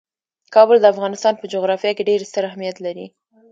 [0.55, 3.05] کابل د افغانستان په جغرافیه کې ډیر ستر اهمیت لري.